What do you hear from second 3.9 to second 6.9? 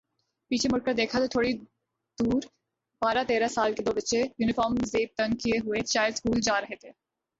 بچے یونیفارم زیب تن کئے ہوئے شاید سکول جارہے